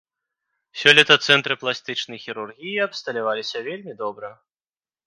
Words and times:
Сёлета 0.83 1.17
цэнтры 1.27 1.53
пластычнай 1.65 2.23
хірургіі 2.25 2.83
абсталяваліся 2.89 3.57
вельмі 3.71 3.93
добра. 4.03 4.37